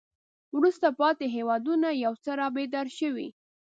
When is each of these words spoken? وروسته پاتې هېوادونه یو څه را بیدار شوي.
وروسته 0.57 0.87
پاتې 0.99 1.25
هېوادونه 1.35 1.87
یو 2.03 2.13
څه 2.23 2.31
را 2.39 2.47
بیدار 2.57 2.87
شوي. 2.99 3.27